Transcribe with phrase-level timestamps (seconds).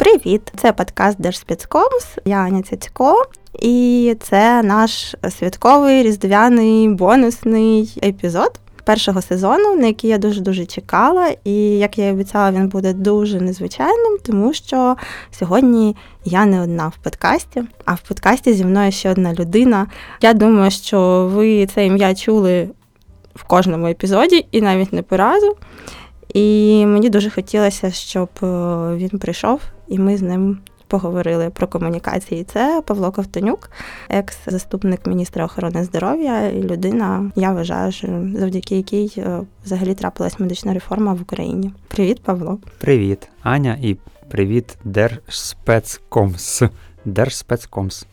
[0.00, 0.52] Привіт!
[0.56, 2.18] Це подкаст Держспецкомс.
[2.24, 3.24] Я Аня Цяцько,
[3.62, 11.34] і це наш святковий різдвяний бонусний епізод першого сезону, на який я дуже дуже чекала.
[11.44, 14.96] І як я і обіцяла, він буде дуже незвичайним, тому що
[15.30, 19.86] сьогодні я не одна в подкасті, а в подкасті зі мною ще одна людина.
[20.22, 22.68] Я думаю, що ви це ім'я чули
[23.34, 25.56] в кожному епізоді, і навіть не по разу.
[26.34, 28.46] І мені дуже хотілося, щоб е,
[28.96, 29.60] він прийшов,
[29.90, 32.44] і ми з ним поговорили про комунікації.
[32.44, 33.70] Це Павло Ковтонюк,
[34.08, 40.74] екс-заступник міністра охорони здоров'я, і людина, я вважаю, що завдяки якій е, взагалі трапилась медична
[40.74, 41.72] реформа в Україні.
[41.88, 42.58] Привіт, Павло.
[42.78, 43.96] Привіт, Аня, і
[44.28, 46.62] привіт, Держспецкомс.
[47.04, 48.06] Держспецкомс.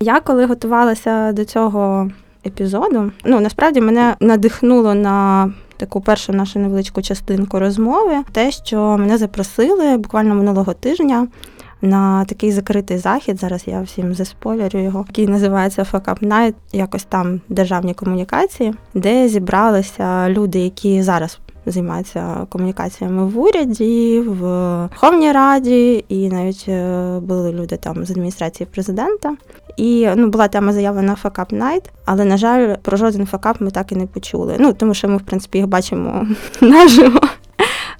[0.00, 2.10] Я коли готувалася до цього
[2.46, 9.18] епізоду, ну насправді мене надихнуло на таку першу нашу невеличку частинку розмови, те, що мене
[9.18, 11.28] запросили буквально минулого тижня.
[11.82, 17.04] На такий закритий захід, зараз я всім заспойлерю його, який називається Fuck Up Night, якось
[17.04, 21.38] там державні комунікації, де зібралися люди, які зараз
[21.70, 28.66] займаються комунікаціями в уряді, в Верховній Раді, і навіть е, були люди там з адміністрації
[28.72, 29.36] президента.
[29.76, 33.92] І ну була тема заявлена факап night, але на жаль, про жоден факап ми так
[33.92, 34.56] і не почули.
[34.58, 36.26] Ну тому що ми, в принципі, їх бачимо
[36.60, 37.20] наживо.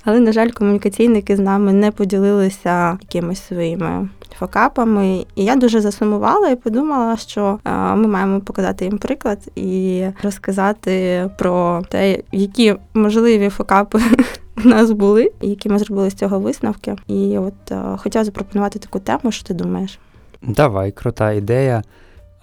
[0.07, 5.25] Але, на жаль, комунікаційники з нами не поділилися якимись своїми факапами.
[5.35, 7.59] І я дуже засумувала і подумала, що
[7.95, 14.01] ми маємо показати їм приклад і розказати про те, які можливі факапи
[14.65, 16.97] у нас були, які ми зробили з цього висновки.
[17.07, 19.99] І от хотіла запропонувати таку тему, що ти думаєш.
[20.43, 21.83] Давай, крута ідея.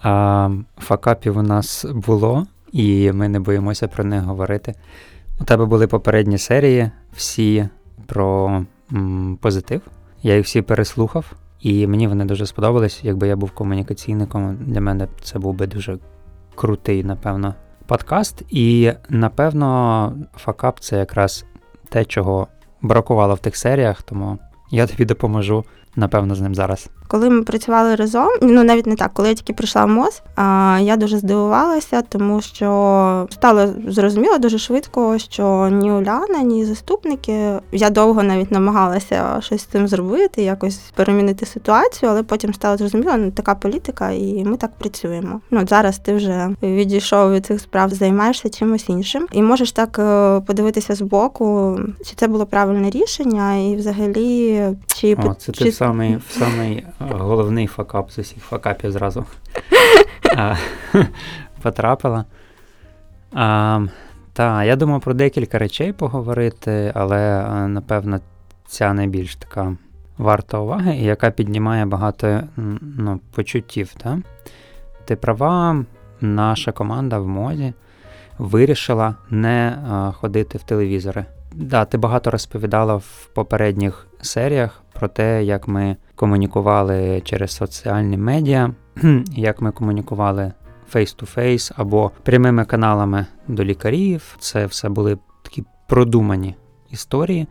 [0.02, 4.74] А, Факапів у нас було, і ми не боїмося про них говорити.
[5.40, 7.68] У тебе були попередні серії, всі
[8.06, 8.62] про
[8.92, 9.80] м, позитив.
[10.22, 13.00] Я їх всі переслухав, і мені вони дуже сподобались.
[13.04, 15.98] Якби я був комунікаційником, для мене це був би дуже
[16.54, 17.54] крутий, напевно,
[17.86, 18.42] подкаст.
[18.50, 21.44] І, напевно, факап це якраз
[21.88, 22.48] те, чого
[22.82, 24.38] бракувало в тих серіях, тому
[24.70, 25.64] я тобі допоможу
[25.96, 26.90] напевно, з ним зараз.
[27.14, 30.22] Коли ми працювали разом, ну навіть не так, коли я тільки прийшла в МОЗ,
[30.86, 37.52] я дуже здивувалася, тому що стало зрозуміло дуже швидко, що ні Уляна, ні заступники.
[37.72, 43.12] Я довго навіть намагалася щось з цим зробити, якось перемінити ситуацію, але потім стало зрозуміло,
[43.16, 45.40] ну така політика, і ми так працюємо.
[45.50, 50.40] Ну зараз ти вже відійшов від цих справ, займаєшся чимось іншим, і можеш так е,
[50.46, 56.18] подивитися з боку, чи це було правильне рішення, і взагалі чи О, це чи самий
[56.38, 59.24] самий е, головний факап з усіх факапів зразу
[61.62, 62.24] потрапила.
[64.32, 68.20] Так, я думаю про декілька речей поговорити, але напевно
[68.66, 69.76] ця найбільш така
[70.18, 72.40] варта уваги, і яка піднімає багато
[72.80, 73.94] ну, почуттів.
[73.94, 74.18] Та?
[75.04, 75.84] Ти права,
[76.20, 77.72] наша команда в мозі
[78.38, 81.24] вирішила не а, ходити в телевізори.
[81.52, 88.70] Да, ти багато розповідала в попередніх серіях про те, як ми комунікували через соціальні медіа,
[89.36, 90.52] як ми комунікували
[90.94, 94.36] face-to-face або прямими каналами до лікарів.
[94.38, 96.54] Це все були такі продумані
[96.90, 97.46] історії.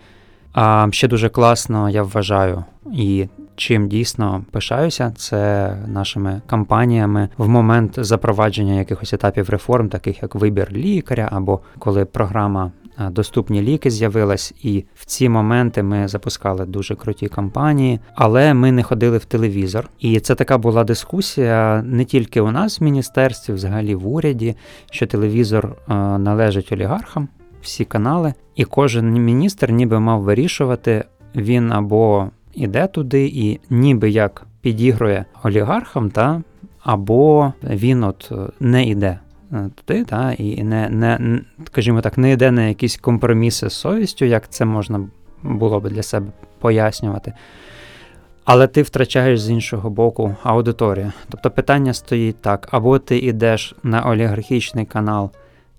[0.53, 7.93] А ще дуже класно, я вважаю, і чим дійсно пишаюся, це нашими кампаніями в момент
[7.97, 12.71] запровадження якихось етапів реформ, таких як вибір лікаря, або коли програма
[13.11, 18.83] доступні ліки з'явилась, і в ці моменти ми запускали дуже круті кампанії, але ми не
[18.83, 19.89] ходили в телевізор.
[19.99, 24.55] І це така була дискусія не тільки у нас в міністерстві, взагалі в уряді,
[24.91, 25.75] що телевізор
[26.17, 27.27] належить олігархам,
[27.61, 31.03] всі канали, і кожен міністр ніби мав вирішувати,
[31.35, 36.41] він або іде туди, і ніби як підігрує олігархам, та
[36.83, 39.19] або він от не йде.
[39.53, 44.25] Е, туди, та, і не, не, скажімо так, не йде на якісь компроміси з совістю,
[44.25, 45.09] як це можна
[45.43, 46.27] було би для себе
[46.59, 47.33] пояснювати.
[48.45, 51.11] Але ти втрачаєш з іншого боку аудиторію.
[51.29, 55.31] Тобто питання стоїть так: або ти йдеш на олігархічний канал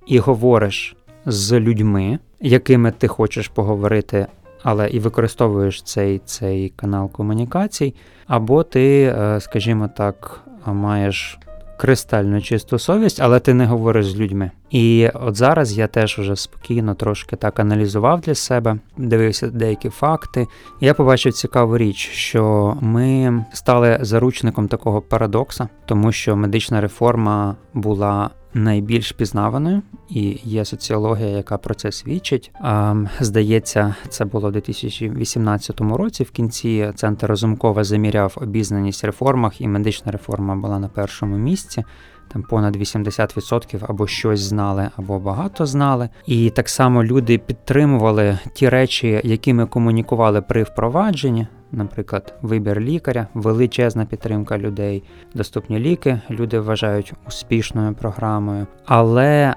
[0.07, 0.97] і говориш
[1.27, 4.27] з людьми, якими ти хочеш поговорити,
[4.63, 7.95] але і використовуєш цей, цей канал комунікацій,
[8.27, 11.39] або ти, е, скажімо так, маєш
[11.77, 14.51] кристально чисту совість, але ти не говориш з людьми.
[14.75, 20.47] І от зараз я теж вже спокійно трошки так аналізував для себе, дивився деякі факти.
[20.81, 28.31] Я побачив цікаву річ, що ми стали заручником такого парадокса, тому що медична реформа була
[28.55, 32.51] найбільш пізнаваною, і є соціологія, яка про це свідчить.
[32.61, 36.25] А, Здається, це було в 2018 році.
[36.25, 41.85] В кінці центр Розумкова заміряв обізнаність реформах, і медична реформа була на першому місці.
[42.29, 46.09] Там понад 80% або щось знали, або багато знали.
[46.27, 51.47] І так само люди підтримували ті речі, які ми комунікували при впровадженні.
[51.73, 55.03] Наприклад, вибір лікаря, величезна підтримка людей,
[55.35, 56.21] доступні ліки.
[56.31, 58.67] Люди вважають успішною програмою.
[58.85, 59.55] Але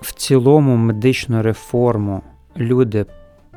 [0.00, 2.22] в цілому медичну реформу
[2.56, 3.06] люди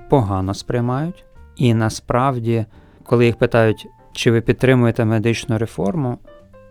[0.09, 1.25] погано сприймають.
[1.55, 2.65] І насправді,
[3.03, 6.17] коли їх питають, чи ви підтримуєте медичну реформу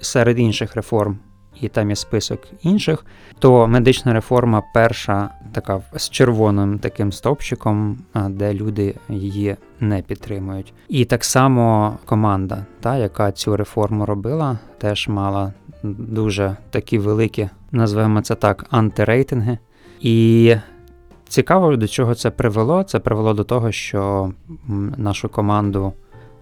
[0.00, 1.18] серед інших реформ
[1.60, 3.04] і там є список інших,
[3.38, 7.98] то медична реформа перша така з червоним таким стовпчиком,
[8.28, 10.72] де люди її не підтримують.
[10.88, 15.52] І так само команда, та, яка цю реформу робила, теж мала
[15.82, 19.58] дуже такі великі, назвемо це так, антирейтинги.
[20.00, 20.56] І
[21.28, 22.82] цікаво, до чого це привело.
[22.82, 24.32] Це привело до того, що
[24.96, 25.92] нашу команду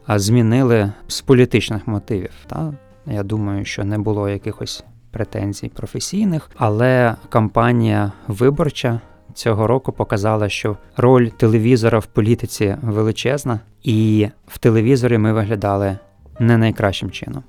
[0.08, 2.30] змінили з політичних мотивів.
[2.46, 2.72] Та?
[3.06, 9.00] Я думаю, що не було якихось претензій професійних, але кампанія виборча
[9.34, 15.98] цього року показала, що роль телевізора в політиці величезна, і в телевізорі ми виглядали
[16.38, 17.42] не найкращим чином.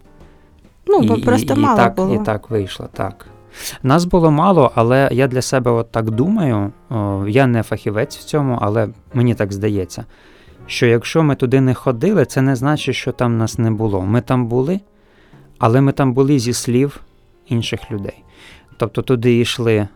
[0.88, 2.16] Ну, бо і, просто і, мало і так, було.
[2.16, 3.26] І так вийшло, так.
[3.84, 6.72] Нас було мало, але я для себе от так думаю.
[6.90, 10.06] О, я не фахівець в цьому, але мені так здається,
[10.66, 14.02] що якщо ми туди не ходили, це не значить, що там нас не було.
[14.02, 14.80] Ми там були,
[15.60, 17.02] але ми там були зі слів
[17.50, 18.24] інших людей.
[18.78, 19.88] Тобто туди йшли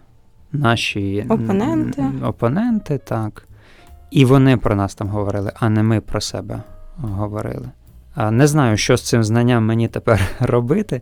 [0.52, 3.48] наші опоненти, опоненти так.
[4.12, 6.62] І вони про нас там говорили, а не ми про себе
[6.98, 7.70] говорили.
[8.32, 11.02] Не знаю, що з цим знанням мені тепер робити,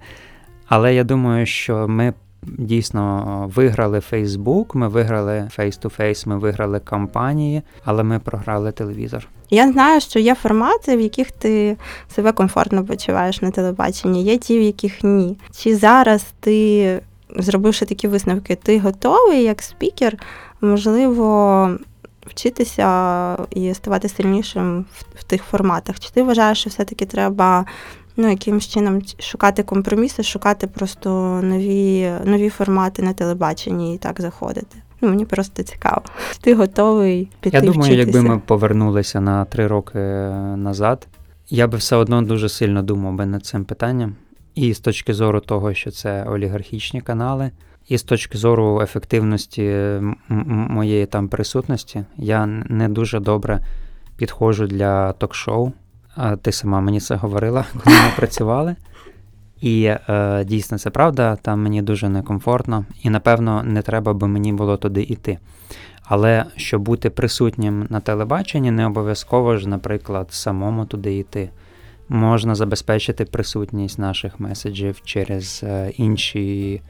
[0.68, 8.04] але я думаю, що ми дійсно виграли Фейсбук, ми виграли face-to-face, ми виграли кампанії, але
[8.04, 9.28] ми програли телевізор.
[9.50, 11.78] Я знаю, що є формати, в яких ти
[12.16, 15.38] себе комфортно почуваєш на телебаченні, є ті, в яких ні.
[15.56, 17.00] Чи зараз ти,
[17.36, 20.18] зробивши такі висновки, ти готовий як спікер,
[20.62, 21.70] можливо,
[22.26, 24.86] вчитися і ставати сильнішим
[25.16, 26.00] в тих форматах?
[26.00, 27.66] Чи ти вважаєш, що все-таки треба
[28.18, 34.78] ну, якимось чином шукати компроміси, шукати просто нові, нові формати на телебаченні і так заходити?
[35.02, 36.02] Ну, Мені просто цікаво.
[36.42, 38.18] Ти готовий піти Я думаю, вчитися?
[38.18, 40.00] якби ми повернулися на три роки
[40.56, 41.08] назад,
[41.50, 44.16] я би все одно дуже сильно думав би над цим питанням.
[44.56, 47.52] І з точки зору того, що це олігархічні канали,
[47.88, 49.76] і з точки зору ефективності
[50.30, 53.60] моєї там присутності, я не дуже добре
[54.18, 55.72] підходжу для ток-шоу.
[56.42, 58.76] Ти сама мені це говорила, коли ми працювали.
[59.62, 64.54] І е, дійсно це правда, там мені дуже некомфортно, і напевно не треба би мені
[64.54, 65.38] було туди йти.
[66.04, 71.50] Але щоб бути присутнім на телебаченні, не обов'язково ж, наприклад, самому туди йти.
[72.10, 76.82] Можна забезпечити присутність наших меседжів через е, інші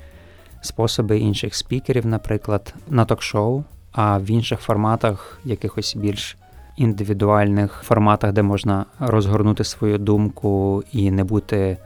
[0.61, 6.37] способи інших спікерів, наприклад, на ток-шоу, а в інших форматах, якихось більш
[6.77, 11.77] індивідуальних форматах, де можна розгорнути свою думку і не бути.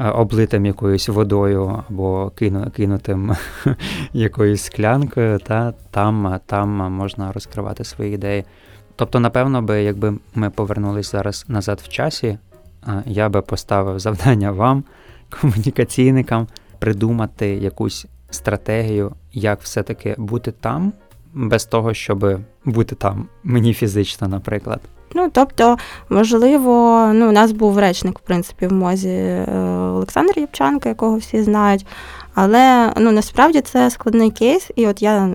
[0.00, 3.32] Е, облитим якоюсь водою або кину, кинутим
[4.12, 8.44] якоюсь склянкою, та там там можна розкривати свої ідеї.
[8.96, 12.38] Тобто, напевно, би, якби ми повернулись зараз назад в часі,
[12.88, 14.84] е, я би поставив завдання вам,
[15.40, 16.46] комунікаційникам,
[16.78, 20.92] придумати якусь стратегію, як все-таки бути там,
[21.34, 24.80] без того, щоб бути там мені фізично, наприклад.
[25.14, 25.76] Ну, тобто,
[26.08, 29.46] можливо, ну, у нас був речник, в принципі, в мозі е,
[29.92, 31.86] Олександр Євчанка, якого всі знають.
[32.34, 35.34] Але ну насправді це складний кейс, і от я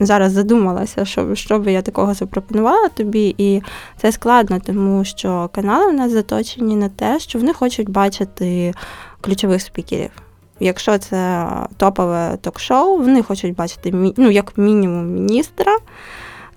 [0.00, 3.62] зараз задумалася, що що би я такого запропонувала тобі, і
[3.96, 8.74] це складно, тому що канали у нас заточені на те, що вони хочуть бачити
[9.20, 10.10] ключових спікерів.
[10.60, 11.46] Якщо це
[11.76, 15.78] топове ток-шоу, вони хочуть бачити ну, як мінімум міністра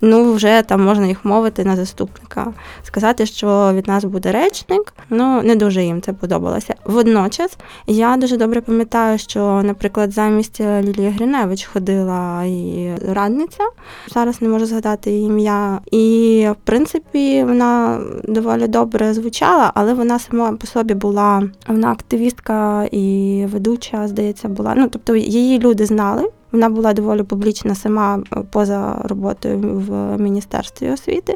[0.00, 2.52] ну вже там можна їх мовити на заступника.
[2.82, 6.74] Сказати, що від нас буде речник, ну не дуже їм це подобалося.
[6.84, 13.64] Водночас я дуже добре пам'ятаю, що, наприклад, замість Лілії Гриневич ходила і радниця.
[14.08, 15.80] Зараз не можу згадати її ім'я.
[15.90, 22.88] І в принципі вона доволі добре звучала, але вона сама по собі була вона активістка
[22.90, 24.74] і ведуча, здається, була.
[24.76, 31.34] Ну тобто її люди знали Вона була доволі публічна сама поза роботою в Міністерстві освіти.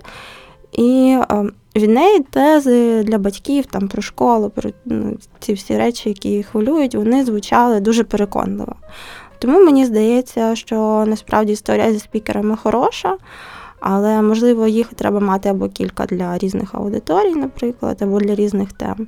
[0.72, 1.18] І
[1.76, 6.46] від неї тези для батьків там про школу, про ну, ці всі речі, які їх
[6.46, 8.74] хвилюють, вони звучали дуже переконливо.
[9.38, 13.16] Тому мені здається, що насправді історія зі спікерами хороша,
[13.80, 19.06] але можливо їх треба мати або кілька для різних аудиторій, наприклад, або для різних тем.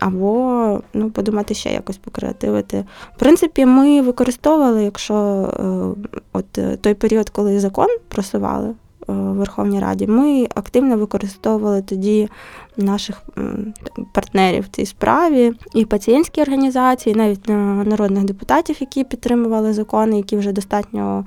[0.00, 2.84] Або ну, подумати ще якось покреативити.
[3.16, 8.74] В принципі, ми використовували, якщо е, от е, той період, коли закон просували,
[9.08, 10.06] Е, Верховній Раді.
[10.06, 12.28] Ми активно використовували тоді
[12.76, 13.22] наших
[14.12, 17.48] партнерів в цій справі, і пацієнтські організації, навіть
[17.88, 21.24] народних депутатів, які підтримували закони, які вже достатньо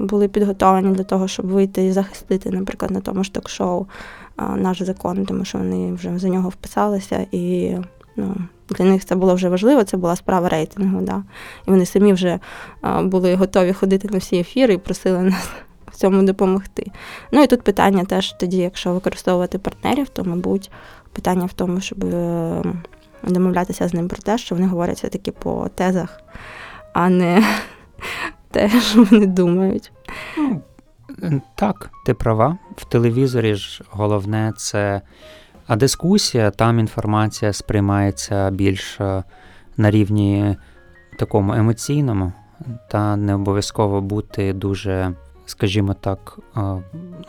[0.00, 3.86] були підготовлені для того, щоб вийти і захистити, наприклад, на тому ж ток-шоу
[4.36, 7.76] наш закон, тому що вони вже за нього вписалися і.
[8.16, 8.36] Ну,
[8.68, 11.00] Для них це було вже важливо, це була справа рейтингу.
[11.00, 11.22] Да.
[11.66, 12.38] І вони самі вже
[13.02, 15.48] були готові ходити на всі ефіри і просили нас
[15.86, 16.86] в цьому допомогти.
[17.32, 20.70] Ну і тут питання теж тоді, якщо використовувати партнерів, то, мабуть,
[21.12, 22.62] питання в тому, щоб е,
[23.22, 26.20] домовлятися з ним про те, що вони говорять все-таки по тезах,
[26.92, 27.44] а не
[28.50, 29.92] те, що вони думають.
[31.54, 32.58] Так, ти права.
[32.76, 35.00] В телевізорі ж головне це
[35.66, 39.22] а дискусія, там інформація сприймається більш е,
[39.76, 40.56] на рівні
[41.18, 42.32] такому емоційному,
[42.90, 45.14] та не обов'язково бути дуже
[45.46, 46.38] скажімо так,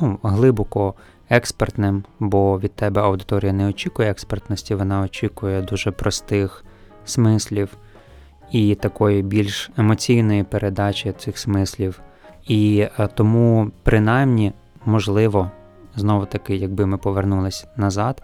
[0.02, 0.94] ну, глибоко
[1.30, 6.64] експертним, бо від тебе аудиторія не очікує експертності, вона очікує дуже простих
[7.06, 7.78] смислів
[8.52, 12.02] і такої більш емоційної передачі цих смислів.
[12.48, 14.54] І тому, принаймні,
[14.86, 15.52] можливо,
[15.96, 18.22] знову таки, якби ми повернулись назад,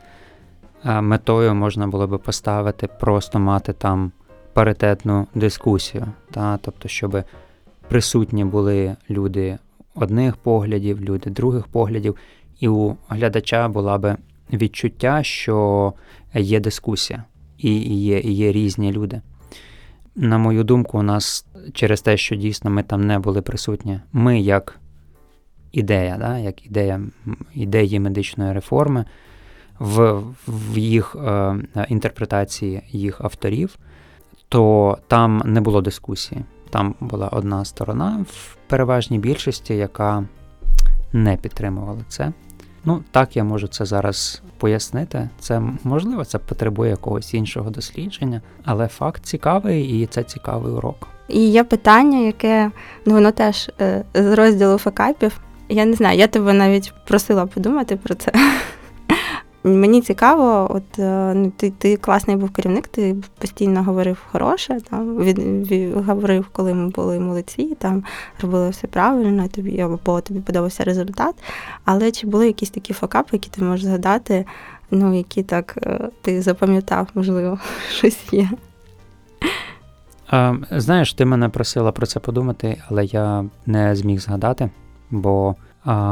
[0.84, 4.12] метою можна було би поставити просто мати там
[4.54, 6.58] паритетну дискусію, та?
[6.58, 7.24] тобто, щоб
[7.88, 9.58] присутні були люди
[9.96, 12.16] одних поглядів, люди других поглядів,
[12.60, 14.18] і у глядача була би
[14.54, 15.94] відчуття, що
[16.34, 17.24] є дискусія
[17.58, 19.22] і є, і є різні люди.
[20.16, 24.42] На мою думку, у нас через те, що дійсно ми там не були присутні, ми
[24.42, 24.80] як
[25.72, 27.02] ідея, да, як ідея
[27.54, 29.06] ідеї медичної реформи,
[29.80, 31.56] в в їх е,
[31.90, 33.78] інтерпретації їх авторів,
[34.50, 36.46] то там не було дискусії.
[36.70, 40.24] Там була одна сторона в переважній більшості, яка
[41.14, 42.34] не підтримувала це.
[42.86, 45.30] Ну, так я можу це зараз пояснити.
[45.40, 51.08] Це можливо, це потребує якогось іншого дослідження, але факт цікавий і це цікавий урок.
[51.28, 52.72] І є питання, яке
[53.06, 55.40] ну воно теж е, з розділу факапів.
[55.70, 58.32] Я не знаю, я тебе навіть просила подумати про це.
[59.64, 65.18] Мені цікаво, от е, ну, ти ти класний був керівник, ти постійно говорив хороше, там
[65.18, 65.40] від,
[65.72, 68.04] від, говорив, коли ми були молодці, там
[68.42, 71.36] робили все правильно, тобі або тобі подобався результат.
[71.86, 74.46] Але чи були якісь такі факапи, які ти можеш згадати,
[74.92, 77.60] ну які так е, ти запам'ятав, можливо,
[77.92, 78.50] щось є?
[80.72, 84.70] Знаєш, ти мене просила про це подумати, але я не зміг згадати,
[85.12, 85.56] бо.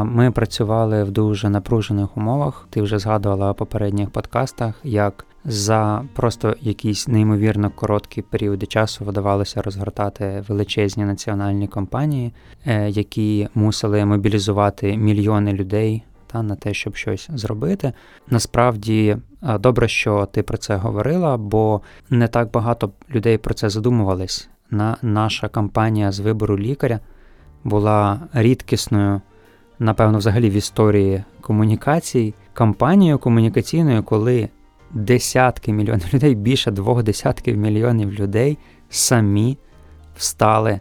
[0.04, 2.68] Ми працювали в дуже напружених умовах.
[2.70, 9.62] Ти вже згадувала у попередніх подкастах, як за просто якісь неймовірно короткі періоди часу вдавалося
[9.62, 12.34] розгортати величезні національні компанії,
[12.66, 17.94] е, які мусили мобілізувати мільйони людей та на те, щоб щось зробити.
[18.28, 19.18] Насправді
[19.60, 24.50] добре, що ти про це говорила, бо не так багато людей про це задумувались.
[24.72, 27.00] На наша кампанія з вибору лікаря
[27.64, 29.22] була рідкісною
[29.80, 34.50] напевно, взагалі в історії комунікацій, кампанією комунікаційною, коли
[34.92, 38.58] десятки мільйонів людей, більше двох десятків мільйонів людей
[38.90, 39.58] самі
[40.16, 40.80] встали,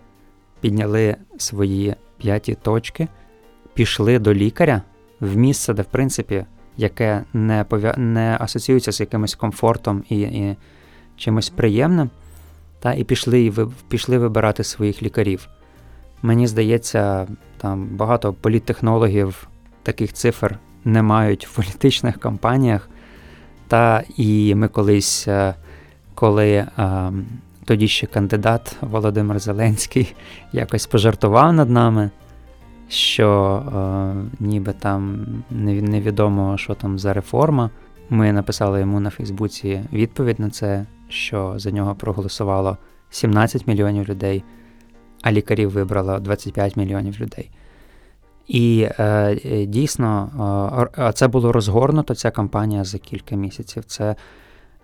[0.60, 3.08] підняли свої п'яті точки,
[3.74, 4.82] пішли до лікаря
[5.20, 6.44] в місце, де, в принципі,
[6.76, 7.94] яке не пов'я...
[7.96, 10.56] не асоціюється з якимось комфортом і, і
[11.16, 12.10] чимось приємним,
[12.80, 13.68] та і пішли, і ви...
[13.88, 15.48] пішли вибирати своїх лікарів.
[16.22, 17.26] Мені здається,
[17.58, 19.48] там багато політтехнологів
[19.82, 22.88] таких цифр не мають в політичних кампаніях.
[23.68, 25.54] Та і ми колись, е,
[26.14, 27.12] коли е,
[27.64, 30.14] тоді ще кандидат Володимир Зеленський
[30.52, 32.10] якось пожартував над нами,
[32.88, 33.28] що
[33.66, 37.70] е, ніби там невідомо, що там за реформа.
[38.10, 42.76] Ми написали йому на Фейсбуці відповідь на це, що за нього проголосувало
[43.10, 44.44] 17 мільйонів людей
[45.22, 47.50] а лікарів вибрало 25 мільйонів людей.
[48.46, 53.84] І е, дійсно, е, це було розгорнуто, ця кампанія за кілька місяців.
[53.84, 54.16] Це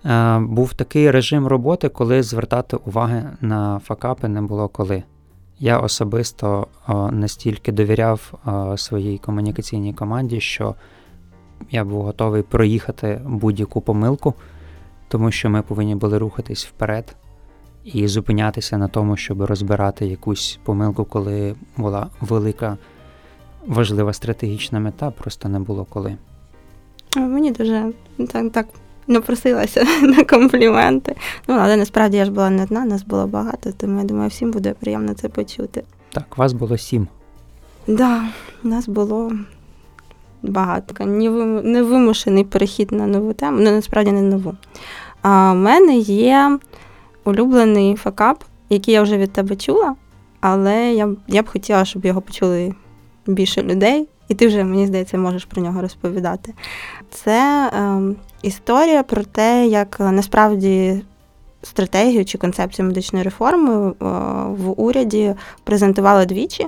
[0.05, 5.03] Е, був такий режим роботи, коли звертати уваги на факапи не було коли.
[5.59, 10.75] Я особисто е, настільки довіряв е, своїй комунікаційній команді, що
[11.71, 14.35] я був готовий проїхати будь-яку помилку,
[15.09, 17.17] тому що ми повинні були рухатись вперед
[17.85, 22.77] і зупинятися на тому, щоб розбирати якусь помилку, коли була велика
[23.67, 26.17] важлива стратегічна мета, просто не було коли.
[27.17, 27.93] Мені дуже
[28.33, 28.67] так так
[29.07, 31.17] напросилася на компліменти.
[31.49, 34.51] Ну, але насправді я ж була не одна, нас було багато, тому я думаю, всім
[34.51, 35.85] буде приємно це почути.
[36.13, 37.09] Так, вас було сім.
[37.87, 38.23] Так, да,
[38.63, 39.33] нас було
[40.43, 41.05] багато.
[41.05, 44.55] Невимушений перехід на нову тему, ну насправді не нову.
[45.23, 46.59] А У мене є
[47.25, 49.95] улюблений факап, який я вже від тебе чула,
[50.41, 52.75] але я я б хотіла, щоб його почули
[53.27, 56.55] більше людей, і ти вже, мені здається, можеш про нього розповідати.
[57.11, 58.01] Це е,
[58.43, 61.03] історія про те, як е, насправді
[61.63, 63.95] стратегію чи концепцію медичної реформи е,
[64.49, 66.67] в уряді презентували двічі.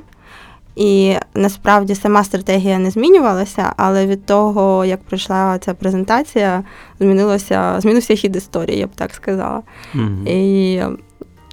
[0.77, 6.65] І насправді сама стратегія не змінювалася, але від того, як пройшла ця презентація,
[7.01, 9.63] змінилося, змінився хід історії, я б так сказала.
[9.95, 10.29] Mm-hmm.
[10.29, 10.83] І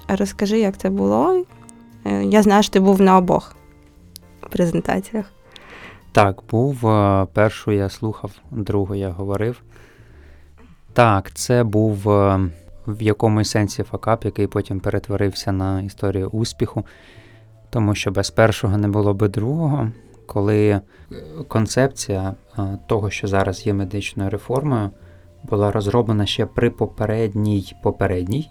[0.08, 1.44] розкажи, як це було.
[2.04, 3.56] Е, я знаю, що ти був на обох
[4.50, 5.26] презентаціях.
[6.12, 6.86] Так, був.
[6.86, 9.62] Е, першу я слухав, другу я говорив.
[10.92, 12.40] Так, це був е,
[12.86, 16.84] в якомусь сенсі факап, який потім перетворився на історію успіху,
[17.74, 19.90] тому що без першого не було би другого,
[20.26, 20.80] коли
[21.48, 22.34] концепція
[22.86, 24.90] того, що зараз є медичною реформою,
[25.42, 28.50] була розроблена ще при попередній попередній,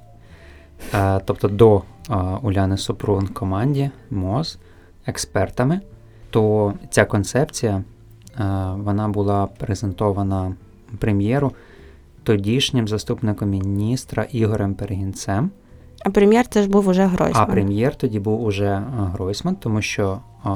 [1.25, 1.81] тобто до
[2.41, 4.59] Уляни Супрун команді МОЗ
[5.05, 5.81] експертами
[6.29, 7.83] то ця концепція е,
[8.77, 10.55] вона була презентована
[10.99, 11.51] прем'єру
[12.23, 15.51] тодішнім заступником міністра Ігорем Пергінцем.
[16.03, 17.43] А прем'єр це ж був уже Гройсман.
[17.43, 20.49] А прем'єр тоді був уже е, Гройсман, тому що е,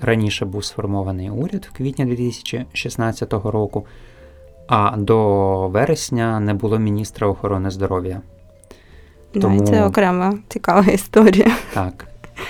[0.00, 3.86] раніше був сформований уряд в квітні 2016 року,
[4.66, 8.20] а до вересня не було міністра охорони здоров'я.
[9.32, 9.66] Тому...
[9.66, 11.56] Це окрема цікава історія.
[11.74, 12.06] Так.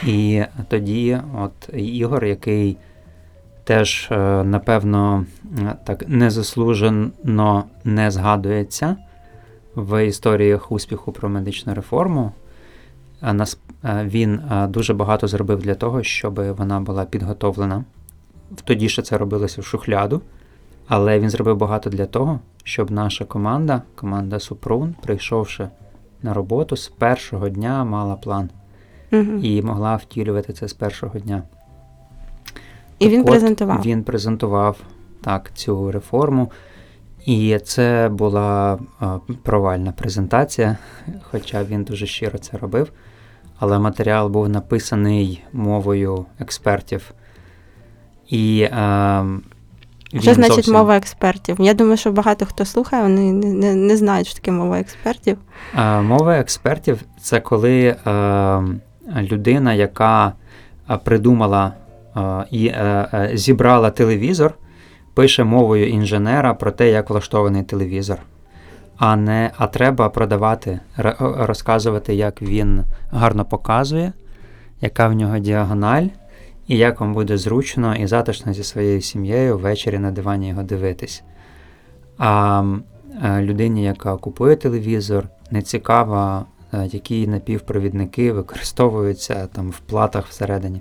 [0.07, 2.77] І тоді, от Ігор, який
[3.65, 5.27] теж, е, напевно,
[5.85, 8.97] так незаслужено не згадується
[9.75, 12.33] в історіях успіху про медичну реформу,
[13.87, 17.85] він дуже багато зробив для того, щоб вона була підготовлена.
[18.65, 20.21] Тоді ще це робилося в шухляду,
[20.89, 25.69] але він зробив багато для того, щоб наша команда, команда Супрун, прийшовши
[26.23, 28.51] на роботу, з першого дня мала план
[29.13, 29.33] угу.
[29.43, 31.43] і могла втілювати це з першого дня.
[32.99, 33.83] І так він от, презентував.
[33.85, 34.77] Він презентував
[35.21, 36.51] так цю реформу.
[37.27, 38.79] І це була
[39.43, 40.77] провальна презентація,
[41.31, 42.93] хоча він дуже щиро це робив.
[43.59, 47.13] Але матеріал був написаний мовою експертів.
[48.29, 49.23] І а,
[50.15, 50.75] він Що значить зовсім...
[50.75, 51.57] мова експертів?
[51.61, 55.39] Я думаю, що багато хто слухає, вони не не, не знають, що таке мова експертів.
[55.75, 58.63] А, Мова експертів це коли а,
[59.17, 60.33] людина, яка
[61.05, 61.73] придумала
[62.51, 64.55] і е, е, зібрала телевізор,
[65.21, 68.19] пише мовою інженера про те, як влаштований телевізор.
[68.97, 70.81] А не а треба продавати,
[71.21, 74.13] розказувати, як він гарно показує,
[74.81, 76.07] яка в нього діагональ,
[76.67, 81.23] і як вам буде зручно і затишно зі своєю сім'єю ввечері на дивані його дивитись.
[82.19, 82.63] А
[83.41, 90.81] людині, яка купує телевізор, не цікава Е, які напівпровідники використовуються там в платах всередині.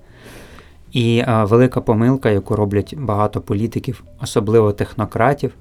[0.92, 5.54] І а, е, велика помилка, яку роблять багато політиків, особливо технократів,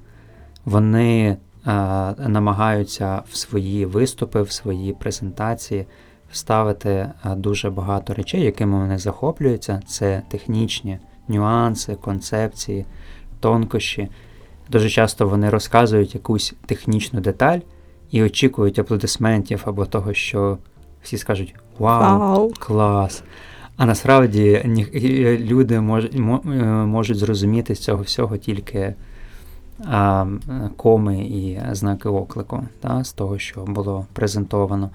[0.65, 5.85] вони а, е, намагаються в свої виступи, в свої презентації
[6.31, 9.81] вставити а, дуже багато речей, якими вони захоплюються.
[9.87, 12.85] Це технічні нюанси, концепції,
[13.39, 14.09] тонкощі.
[14.69, 17.59] Дуже часто вони розказують якусь технічну деталь
[18.11, 20.57] і очікують аплодисментів або того, що
[21.03, 22.51] всі скажуть Вау, Вау.
[22.59, 23.23] клас!
[23.79, 24.61] А насправді
[25.39, 26.19] люди можуть е,
[26.85, 28.93] можуть зрозуміти з цього всього тільки
[29.85, 30.25] а,
[30.77, 34.89] коми і знаки оклику, та, з того, що було презентовано.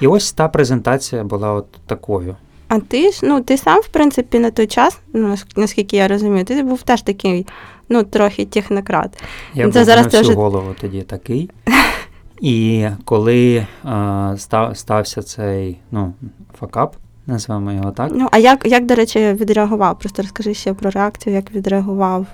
[0.00, 2.36] І ось та презентація була от такою.
[2.68, 6.44] А ти ж ну ти сам, в принципі, на той час, ну наскільки я розумію,
[6.44, 7.46] ти був теж такий,
[7.88, 9.22] ну, трохи технократ.
[9.54, 10.34] Я Це був зараз на всю вже...
[10.34, 11.50] голову тоді такий.
[12.40, 16.12] І коли а, став, стався цей ну,
[16.58, 16.96] факап
[17.30, 18.10] Назвемо його так.
[18.14, 19.98] Ну, а як, як, до речі, відреагував?
[19.98, 22.26] Просто розкажи ще про реакцію, як відреагував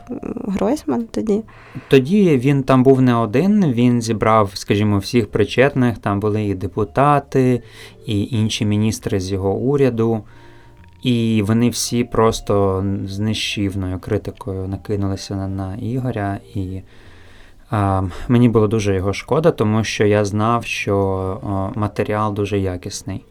[0.48, 1.42] Гройсман тоді.
[1.88, 5.98] Тоді він там був не один, він зібрав, скажімо, всіх причетних.
[5.98, 7.62] Там були і депутати,
[8.06, 10.22] і інші міністри з його уряду.
[11.02, 16.38] І вони всі просто з нищівною критикою накинулися на, на Ігоря.
[16.54, 16.80] І
[17.70, 23.24] а, мені було дуже його шкода, тому що я знав, що о, матеріал дуже якісний.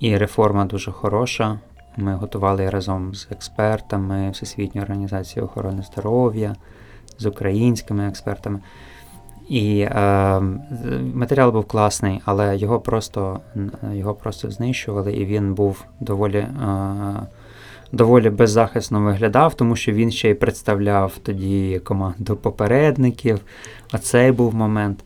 [0.00, 1.58] І реформа дуже хороша.
[1.96, 6.56] Ми готували разом з експертами Всесвітньої організації охорони здоров'я,
[7.18, 8.60] з українськими експертами.
[9.48, 10.40] І е,
[11.14, 13.40] матеріал був класний, але його просто
[13.92, 16.48] його просто знищували, і він був доволі е,
[17.92, 23.40] доволі беззахисно виглядав, тому що він ще й представляв тоді команду попередників.
[23.92, 25.04] Оцей був момент.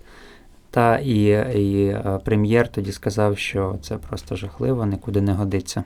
[0.72, 1.22] Та і,
[1.62, 5.85] і е, прем'єр тоді сказав, що це просто жахливо, нікуди не годиться.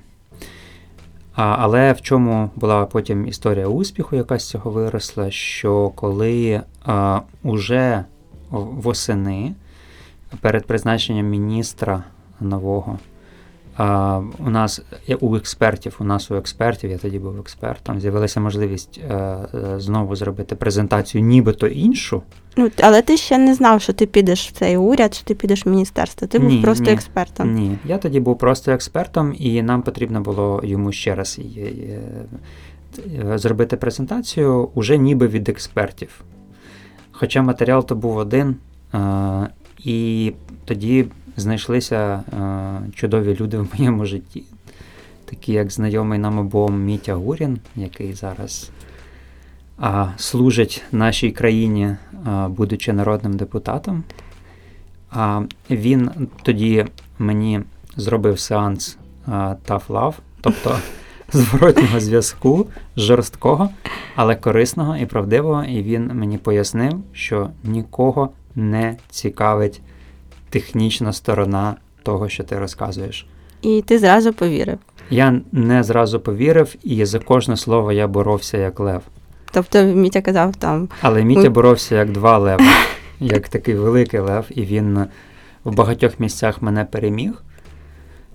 [1.35, 7.21] А, Але в чому була потім історія успіху, яка з цього виросла, що коли а,
[7.43, 8.05] уже
[8.51, 9.55] восени
[10.41, 12.05] перед призначенням міністра
[12.41, 12.99] нового
[13.77, 14.83] а, У нас
[15.21, 19.81] у експертів, у нас у експертів, я тоді був експертом, з'явилася можливість а, е, е,
[19.81, 22.23] знову зробити презентацію, нібито іншу.
[22.57, 25.67] Ну, Але ти ще не знав, що ти підеш в цей уряд, що ти підеш
[25.67, 26.27] в міністерство.
[26.27, 27.55] Ти ні, був просто ні, експертом.
[27.55, 31.41] Ні, я тоді був просто експертом, і нам потрібно було йому ще раз
[33.35, 36.25] зробити презентацію уже ніби від експертів.
[37.13, 38.57] Хоча матеріал то був один,
[38.93, 39.47] а,
[39.79, 40.33] і
[40.65, 44.43] тоді знайшлися е, чудові люди в моєму житті,
[45.25, 48.71] такі як знайомий нам обом Мітя Гурін, який зараз
[49.79, 54.05] а, служить нашій країні, а, будучи народним депутатом.
[55.11, 56.11] А, Він
[56.43, 56.85] тоді
[57.19, 57.61] мені
[57.97, 60.79] зробив сеанс а, Tough Love, тобто
[61.33, 63.71] зворотнього зв'язку, жорсткого,
[64.15, 65.65] але корисного і правдивого.
[65.65, 69.81] І він мені пояснив, що нікого не цікавить
[70.57, 73.27] технічна сторона того, що ти розказуєш.
[73.63, 74.79] І ти зразу повірив.
[75.11, 79.03] Я не зразу повірив, і за кожне слово я боровся як лев.
[79.53, 80.89] Тобто Мітя казав там.
[81.01, 82.65] Але Мітя боровся як два лева,
[83.21, 85.07] як такий великий лев, і він
[85.65, 87.43] в багатьох місцях мене переміг.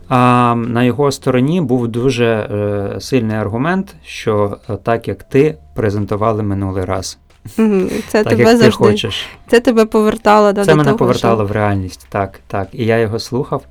[0.08, 6.44] А на його стороні був дуже е, сильний аргумент, що е, так як ти презентували
[6.44, 7.18] минулий раз.
[7.46, 9.26] Це так, тебе як завжди, ти хочеш.
[9.48, 11.46] Це тебе повертало до Це мене того, повертало що...
[11.46, 12.68] в реальність, так, так.
[12.74, 13.64] І я його слухав.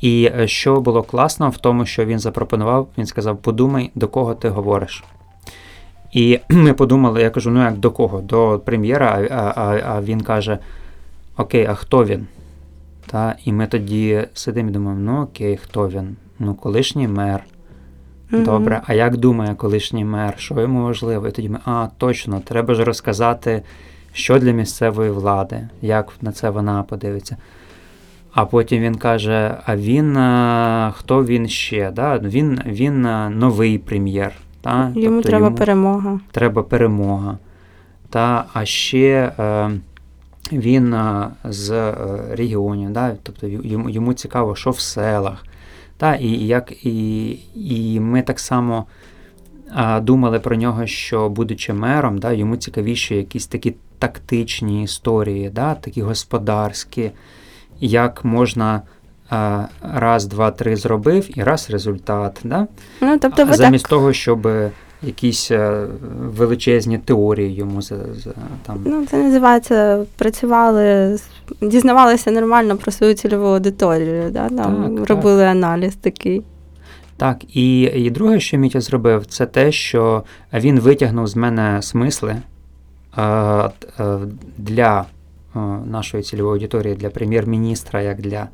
[0.00, 4.34] І е, що було класно в тому, що він запропонував, він сказав: подумай, до кого
[4.34, 5.04] ти говориш.
[6.12, 8.20] І ми подумали, я кажу, ну як до кого?
[8.20, 10.58] До прем'єра, а а, а він каже:
[11.36, 12.26] Окей, а хто він?
[13.06, 16.16] Та, І ми тоді сидимо і думаємо, ну окей, хто він?
[16.38, 17.44] Ну, колишній мер.
[18.42, 21.28] Добре, а як думає колишній мер, що йому важливо?
[21.28, 23.62] І тоді ми, а, точно, треба ж розказати,
[24.12, 27.36] що для місцевої влади, як на це вона подивиться.
[28.32, 31.90] А потім він каже: А він а, хто він ще?
[31.90, 32.18] Да?
[32.18, 34.32] Він він а, новий прем'єр.
[34.60, 34.92] Та?
[34.94, 36.20] Йому тобто треба йому перемога.
[36.30, 37.38] Треба перемога.
[38.10, 38.44] Та?
[38.52, 39.70] А ще е,
[40.52, 41.94] він а, з е,
[42.30, 43.16] регіонів, да?
[43.22, 45.44] тобто йому, йому цікаво, що в селах.
[45.96, 48.86] Та, І як, і, і ми так само
[49.72, 55.74] а, думали про нього, що, будучи мером, да, йому цікавіші якісь такі тактичні історії, да,
[55.74, 57.10] такі господарські,
[57.80, 58.82] як можна
[59.82, 62.40] раз, два, три зробив і раз результат.
[62.44, 62.66] Да?
[63.00, 63.90] Ну, тобто ви Замість так...
[63.90, 64.48] того, щоб
[65.06, 65.86] якісь е,
[66.20, 68.30] величезні теорії йому за, за
[68.66, 68.82] там.
[68.84, 71.18] Ну, це називається працювали,
[71.60, 74.48] дізнавалися нормально про свою цільову аудиторію, да?
[74.48, 75.50] там так, робили так.
[75.50, 76.42] аналіз такий.
[77.16, 82.36] Так, і і друге, що Мітя зробив, це те, що він витягнув з мене смисли
[83.18, 83.70] е, е,
[84.58, 85.04] для
[85.56, 88.48] е, нашої цільової аудиторії, для прем'єр-міністра, як для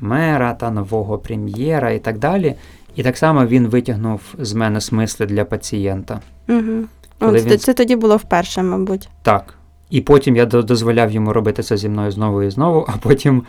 [0.00, 2.54] мера та нового прем'єра і так далі.
[2.96, 6.20] І так само він витягнув з мене смисли для пацієнта.
[6.48, 6.84] Угу.
[7.20, 7.58] От, він...
[7.58, 9.08] Це тоді було вперше, мабуть.
[9.22, 9.54] Так.
[9.90, 13.42] І потім я дозволяв йому робити це зі мною знову і знову, а потім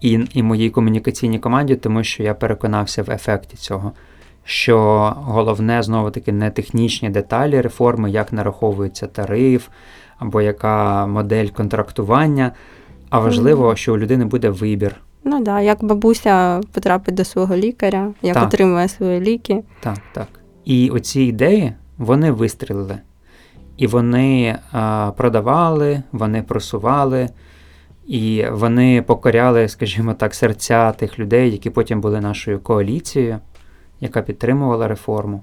[0.00, 3.92] і і моїй комунікаційній команді, тому що я переконався в ефекті цього.
[4.44, 4.78] Що
[5.16, 9.68] головне, знову таки, не технічні деталі реформи, як нараховується тариф,
[10.18, 12.52] або яка модель контрактування,
[13.10, 14.96] а важливо, що у людини буде вибір.
[15.28, 18.44] Ну так, да, як бабуся потрапить до свого лікаря, як так.
[18.44, 19.62] отримує свої ліки.
[19.80, 20.28] Так, так.
[20.64, 22.98] І оці ідеї вони вистрілили.
[23.76, 27.28] І вони а, продавали, вони просували,
[28.06, 33.38] і вони покоряли, скажімо так, серця тих людей, які потім були нашою коаліцією.
[34.00, 35.40] яка підтримувала реформу.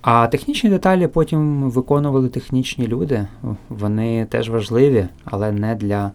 [0.00, 3.26] А технічні деталі потім виконували технічні люди.
[3.68, 6.10] Вони теж важливі, але не для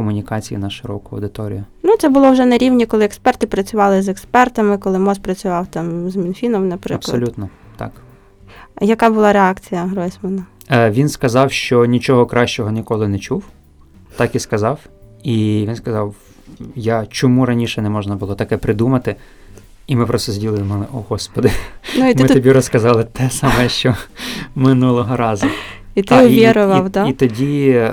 [0.00, 1.64] комунікації на широку аудиторію.
[1.82, 6.10] Ну, це було вже на рівні, коли експерти працювали з експертами, коли МОЗ працював там
[6.10, 7.00] з Мінфіном, наприклад.
[7.04, 7.90] Абсолютно, так.
[8.80, 10.44] Яка була реакція Гройсмана?
[10.70, 13.44] Е, Він сказав, що нічого кращого ніколи не чув.
[14.16, 14.78] Так і сказав.
[15.22, 16.14] І він сказав:
[16.74, 19.16] я чому раніше не можна було таке придумати?
[19.86, 21.50] І ми просто сиділи і думали, о Господи,
[21.98, 23.94] Ну, і ми тут, тобі розказали те саме, що
[24.54, 25.46] минулого разу.
[25.94, 27.06] І ти увірував, і, да?
[27.06, 27.92] і, і тоді е,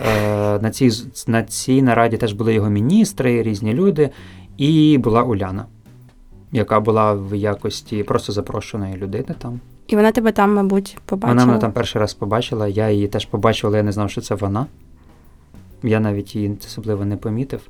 [0.62, 0.92] на, цій,
[1.28, 4.10] на цій нараді теж були його міністри, різні люди,
[4.58, 5.66] і була Уляна,
[6.52, 9.60] яка була в якості просто запрошеної людини там.
[9.88, 11.34] І вона тебе там, мабуть, побачила.
[11.34, 14.22] Вона мене там перший раз побачила, я її теж побачив, але я не знав, що
[14.22, 14.66] це вона.
[15.84, 17.62] Я навіть її особливо не помітив.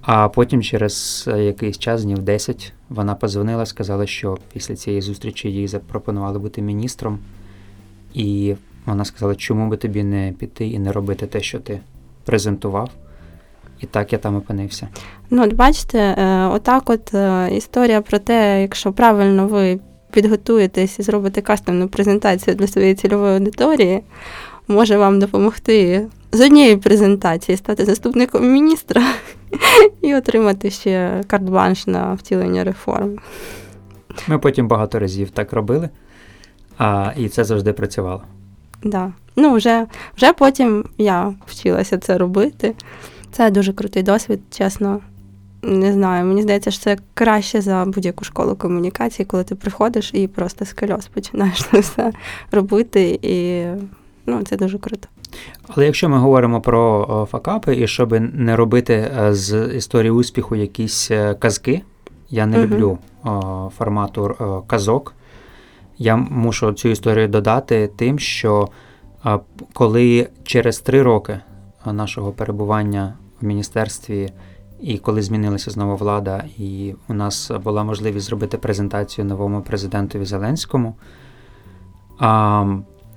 [0.00, 5.52] А потім, через е, якийсь час, днів 10, вона позвонила, сказала, що після цієї зустрічі
[5.52, 7.18] їй запропонували бути міністром.
[8.14, 8.54] І
[8.86, 11.80] вона сказала, чому би тобі не піти і не робити те, що ти
[12.24, 12.90] презентував.
[13.80, 14.88] І так я там опинився.
[15.30, 19.78] Ну, от бачите, е, отак от е, історія про те, якщо правильно ви
[20.10, 24.02] підготуєтесь і зробите кастомну презентацію для своєї цільової аудиторії,
[24.68, 29.02] може вам допомогти з однієї презентації стати заступником міністра
[30.02, 33.18] і отримати ще карт-бланш на втілення реформ.
[34.28, 35.88] Ми потім багато разів так робили,
[36.78, 38.22] а, і це завжди працювало.
[38.84, 39.12] Да.
[39.36, 42.74] Ну, вже, вже потім я вчилася це робити.
[43.32, 45.00] Це дуже крутий досвід, чесно.
[45.62, 50.28] Не знаю, мені здається, що це краще за будь-яку школу комунікації, коли ти приходиш і
[50.28, 52.12] просто з кольос починаєш це все
[52.50, 53.18] робити.
[53.22, 53.64] І
[54.26, 55.08] ну, це дуже круто.
[55.68, 61.10] Але якщо ми говоримо про факапи, і щоб не робити е, з історії успіху якісь
[61.10, 61.82] е, казки,
[62.30, 62.66] я не Мгм.
[62.66, 64.34] люблю о, формату
[64.66, 65.14] казок.
[65.98, 68.68] Я мушу цю історію додати тим, що
[69.72, 71.40] коли через три роки
[71.86, 74.32] нашого перебування в міністерстві,
[74.80, 80.94] і коли змінилася знову влада, і у нас була можливість зробити презентацію новому президентові Зеленському,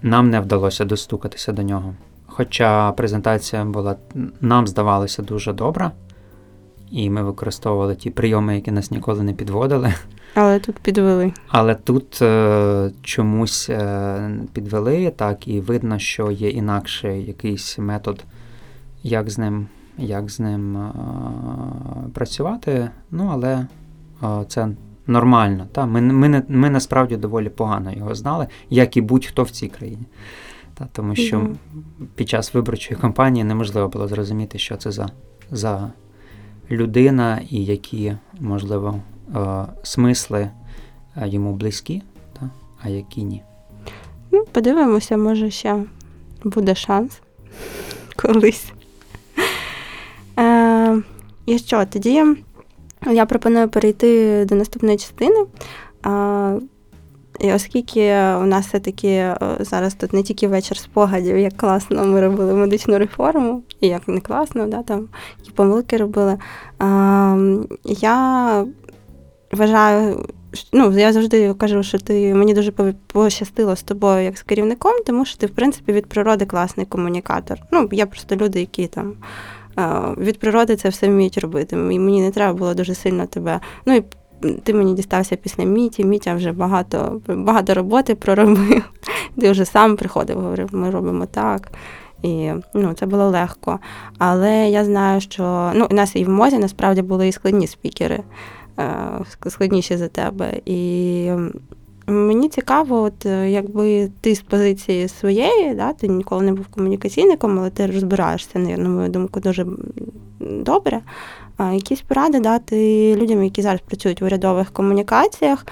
[0.01, 1.95] нам не вдалося достукатися до нього.
[2.27, 3.95] Хоча презентація була,
[4.41, 5.91] нам здавалося, дуже добра,
[6.91, 9.93] і ми використовували ті прийоми, які нас ніколи не підводили.
[10.33, 11.33] Але тут підвели.
[11.47, 18.23] Але тут е, чомусь е, підвели так, і видно, що є інакший якийсь метод,
[19.03, 20.91] як з ним, як з ним е,
[22.13, 22.89] працювати.
[23.11, 23.65] Ну, але
[24.23, 24.69] е, це
[25.07, 25.67] нормально.
[25.71, 25.85] Та?
[25.85, 30.03] Ми, ми, не- ми насправді доволі погано його знали, як і будь-хто в цій країні.
[30.73, 30.87] Та?
[30.91, 31.57] Тому що Мгм.
[32.15, 35.09] під час виборчої кампанії неможливо було зрозуміти, що це за,
[35.51, 35.91] за
[36.71, 38.99] людина і які, можливо,
[39.35, 40.49] е, смисли
[41.17, 42.01] е, йому близькі,
[42.33, 42.49] та?
[42.83, 43.43] а які ні.
[44.31, 45.83] Ну, подивимося, може ще
[46.43, 47.21] буде шанс
[48.15, 48.71] колись.
[50.39, 51.01] Е,
[51.45, 52.23] і що, тоді
[53.11, 55.45] я пропоную перейти до наступної частини.
[57.39, 62.21] І оскільки у нас все-таки е, зараз тут не тільки вечір спогадів, як класно ми
[62.21, 65.07] робили медичну реформу, і як не класно, да, там,
[65.39, 66.37] які помилки робили.
[66.79, 67.37] А,
[67.83, 68.65] я
[69.51, 70.25] вважаю,
[70.73, 72.71] ну, я завжди кажу, що ти мені дуже
[73.07, 77.59] пощастило з тобою як з керівником, тому що ти, в принципі, від природи класний комунікатор.
[77.71, 79.13] Ну, є просто люди, які там
[79.79, 81.75] е, від природи це все вміють робити.
[81.75, 83.59] І мені не треба було дуже сильно тебе.
[83.85, 84.03] Ну і
[84.63, 86.05] ти мені дістався після Міті.
[86.05, 88.83] Мітя вже багато, багато роботи проробив.
[89.41, 91.71] Ти вже сам приходив, говорив, ми робимо так.
[92.23, 93.79] І ну, це було легко.
[94.17, 98.19] Але я знаю, що ну, у нас і в мозі насправді були і складні спікери,
[98.79, 98.95] е,
[99.47, 100.53] складніші за тебе.
[100.65, 101.31] І
[102.07, 107.69] мені цікаво, от якби ти з позиції своєї, да, ти ніколи не був комунікаційником, але
[107.69, 109.65] ти розбираєшся, на мою думку, дуже
[110.39, 111.01] добре.
[111.59, 115.65] Якісь поради дати людям, які зараз працюють в урядових комунікаціях.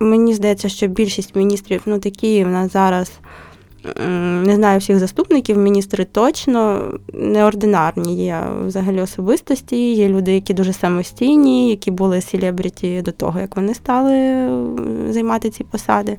[0.00, 3.12] Мені здається, що більшість міністрів ну, такі в нас зараз.
[4.44, 8.24] Не знаю всіх заступників, міністри точно неординарні.
[8.24, 13.74] Є взагалі особистості, є люди, які дуже самостійні, які були селебріті до того, як вони
[13.74, 14.48] стали
[15.08, 16.18] займати ці посади.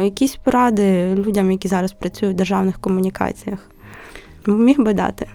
[0.00, 3.58] Якісь поради людям, які зараз працюють в державних комунікаціях.
[4.46, 5.26] Міг би дати.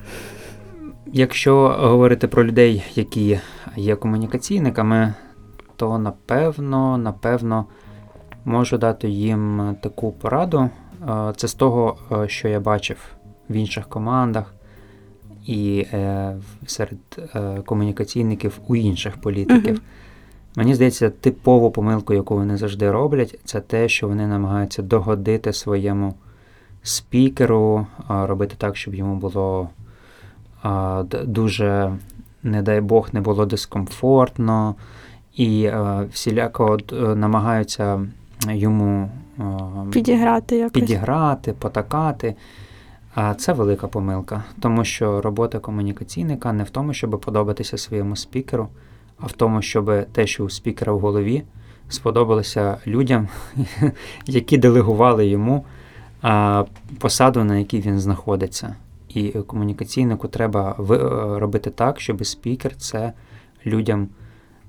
[1.15, 3.39] Якщо говорити про людей, які
[3.75, 5.13] є комунікаційниками,
[5.75, 7.65] то напевно, напевно,
[8.45, 10.69] можу дати їм таку пораду.
[11.09, 12.97] Е, Це з того, е, що я бачив
[13.49, 14.53] в інших командах
[15.45, 16.99] і е, серед
[17.65, 19.73] комунікаційників у інших політиків.
[19.73, 19.81] Мгм.
[20.55, 26.13] Мені здається, типову помилку, яку вони завжди роблять, це те, що вони намагаються догодити своєму
[26.83, 29.69] спікеру, робити так, щоб йому було
[31.25, 31.97] дуже,
[32.43, 34.75] не дай Бог, не було дискомфортно,
[35.35, 35.71] і
[36.11, 38.07] всіляко е, намагаються
[38.49, 39.09] йому
[39.91, 40.71] Підіграти якось.
[40.71, 42.35] підіграти, потакати.
[43.15, 48.67] А це велика помилка, тому що робота комунікаційника не в тому, щоб подобатися своєму спікеру,
[49.19, 51.43] а в тому, щоб те, що у спікера в голові,
[51.89, 53.27] сподобалося людям,
[54.25, 55.65] які делегували йому
[56.99, 58.75] посаду, на якій він знаходиться.
[59.13, 60.83] І комунікаційнику треба е,
[61.39, 63.13] робити так, щоб спікер це
[63.65, 64.09] людям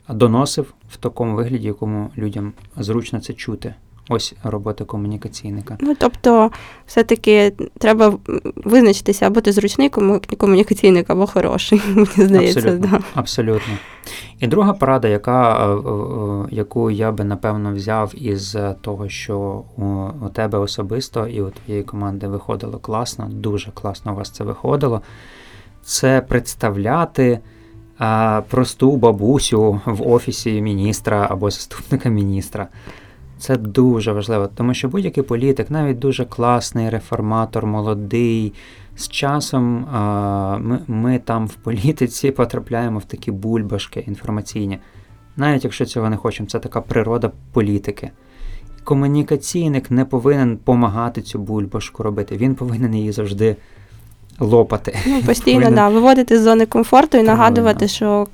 [0.09, 3.75] доносив в такому вигляді, якому людям зручно це чути.
[4.09, 5.77] Ось робота комунікаційника.
[5.81, 6.51] Ну, тобто,
[6.87, 8.19] все-таки треба
[8.57, 12.61] визначитися, або ти зручний кому- комунікаційник, або хороший, мені здається.
[12.61, 12.89] Абсолютно.
[12.89, 13.01] Да.
[13.15, 13.75] Абсолютно.
[14.41, 19.63] І друга порада, яка, е, е, е, яку я би напевно взяв із того, що
[19.77, 25.03] у, тебе особисто і у твоєї команди виходило класно, дуже класно у вас це виходило,
[25.83, 27.39] це представляти
[28.49, 32.69] просту бабусю в офісі міністра або заступника міністра.
[33.45, 38.53] Це дуже важливо, тому що будь-який політик, навіть дуже класний реформатор, молодий,
[38.97, 44.79] з часом а, ми, ми там в політиці потрапляємо в такі бульбашки інформаційні.
[45.37, 48.11] Навіть якщо цього не хочемо, це така природа політики.
[48.85, 53.57] Комунікаційник не повинен допомагати цю бульбашку робити, він повинен її завжди
[54.41, 54.99] лопати.
[55.07, 57.33] Ну, постійно, Повинен- да, виводити з зони комфорту і Правильно.
[57.33, 58.27] нагадувати, що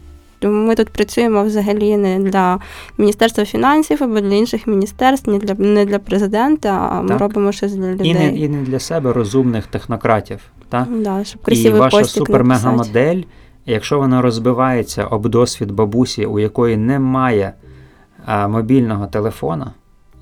[0.48, 2.59] ми тут працюємо взагалі не для
[2.98, 7.20] Міністерства фінансів або для інших міністерств, не для, не для президента, а ми Так.
[7.20, 8.09] робимо щось для людей.
[8.09, 10.40] І не, і не для себе розумних технократів.
[10.68, 10.87] Та?
[10.90, 13.22] Да, щоб І ваша супер-мега-модель,
[13.66, 17.53] якщо вона розбивається об досвід бабусі, у якої немає
[18.26, 19.72] а, мобільного телефона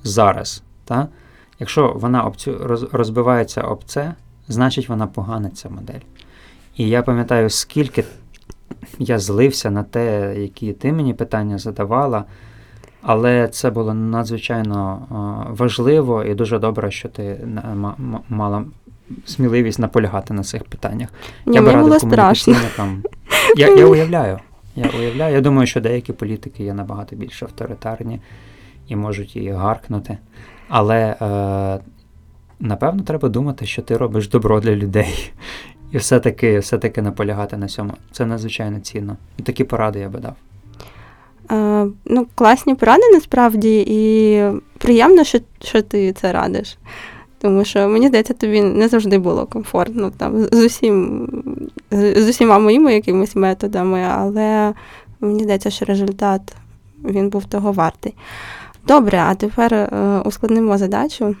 [0.03, 1.07] зараз, та?
[1.59, 4.13] якщо вона об цю, роз, розбивається об це,
[4.47, 5.99] значить вона погана ця модель.
[6.77, 8.03] І я пам'ятаю, скільки
[8.99, 12.23] я злився на те, які ти мені питання задавала,
[13.01, 15.07] але це було надзвичайно
[15.49, 17.47] важливо і дуже добре, що ти
[18.29, 18.63] мала
[19.25, 21.09] сміливість наполягати на цих питаннях.
[21.45, 23.03] Ні, я би радив комунікаційникам.
[23.57, 24.39] Я, я уявляю.
[24.75, 25.35] Я уявляю.
[25.35, 28.19] Я думаю, що деякі політики є набагато більш авторитарні
[28.87, 30.17] і можуть її гаркнути.
[30.69, 31.79] Але е,
[32.59, 35.31] напевно треба думати, що ти робиш добро для людей.
[35.91, 37.93] І все-таки, все-таки наполягати на цьому.
[38.11, 39.17] Це надзвичайно цінно.
[39.37, 40.35] І такі поради я би дав.
[41.51, 44.43] Е, ну, класні поради насправді, і
[44.77, 46.77] приємно, що, що ти це радиш.
[47.41, 51.27] Тому що мені здається, тобі не завжди було комфортно там з усім,
[51.91, 54.73] з усіма моїми якимись методами, але
[55.19, 56.55] мені здається, що результат
[57.03, 58.13] він був того вартий.
[58.87, 61.35] Добре, а тепер е, ускладнимо задачу.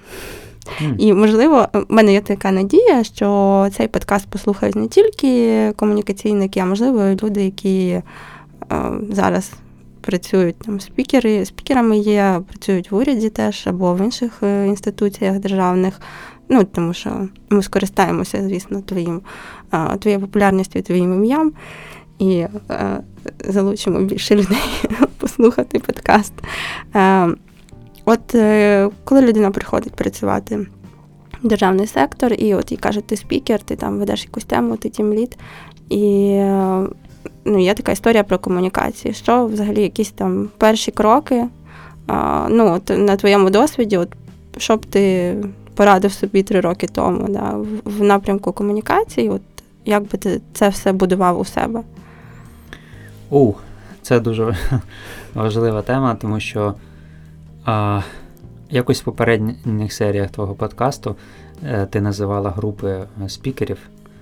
[0.97, 6.65] І, можливо, в мене є така надія, що цей подкаст послухають не тільки комунікаційники, а
[6.65, 8.03] можливо, люди, які е,
[9.11, 9.51] зараз
[10.01, 16.01] працюють там спікери, спікерами є, працюють в уряді теж або в інших е, інституціях державних.
[16.49, 19.21] Ну, тому що ми скористаємося, звісно, твоїм,
[19.73, 21.51] е, твоєю популярністю твоїм ім'ям.
[22.19, 22.45] І
[23.47, 24.83] залучимо більше людей
[25.17, 26.33] послухати подкаст.
[28.11, 30.57] От е, коли людина приходить працювати
[31.43, 34.89] в державний сектор, і от їй кажуть, ти спікер, ти там ведеш якусь тему, ти
[34.89, 35.37] тімлід.
[35.89, 36.35] І
[37.45, 39.13] ну, є така історія про комунікації.
[39.13, 41.45] Що взагалі якісь там перші кроки,
[42.49, 44.09] ну, от, на твоєму досвіді, от,
[44.57, 45.35] що б ти
[45.75, 49.41] порадив собі три роки тому да, в, напрямку комунікації, от,
[49.85, 51.81] як би ти це все будував у себе?
[53.29, 53.53] У,
[54.01, 54.55] це дуже
[55.33, 56.73] важлива тема, тому що
[57.69, 58.01] а,
[58.69, 61.15] якось в попередніх серіях твого подкасту
[61.65, 62.87] е, ти називала групи
[63.25, 63.77] е, спікерів,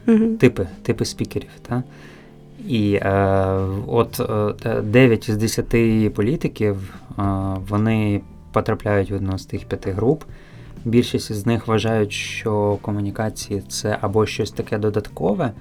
[0.07, 0.27] Угу.
[0.39, 1.49] типи, типи спікерів.
[1.62, 1.83] Та?
[2.67, 3.12] І е,
[3.88, 4.19] от
[4.65, 7.23] е, 9 з 10 політиків е,
[7.67, 10.23] вони потрапляють в одну з тих п'яти груп.
[10.86, 15.51] Більшість з них вважають, що комунікації це або щось таке додаткове,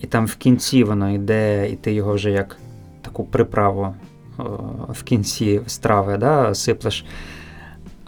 [0.00, 2.56] і там в кінці воно йде, і ти його вже як
[3.02, 3.94] таку приправу
[4.88, 7.04] в кінці страви да, сиплеш.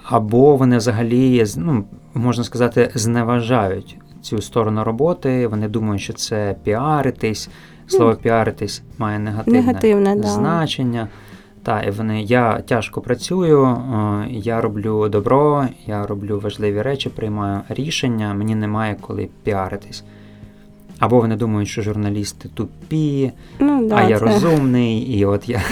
[0.04, 5.46] Або вони взагалі, ну, можна сказати, зневажають цю сторону роботи.
[5.46, 7.48] Вони думають, що це піаритись.
[7.86, 10.28] Слово піаритись має негативне, Негативне, да.
[10.28, 11.08] значення.
[11.62, 17.60] Та, і вони, я тяжко працюю, е, я роблю добро, я роблю важливі речі, приймаю
[17.68, 20.04] рішення, мені немає коли піаритись.
[20.98, 25.62] Або вони думають, що журналісти тупі, Ну, да, а я це- розумний, і от я,